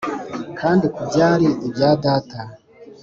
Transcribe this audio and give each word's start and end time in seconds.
Kandi 0.59 0.85
ku 0.93 1.01
byari 1.09 1.47
ibya 1.67 1.91
data 2.05 2.39